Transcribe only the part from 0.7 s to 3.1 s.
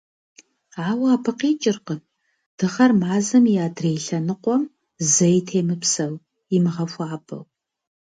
Ауэ абы къикӏыркъым Дыгъэр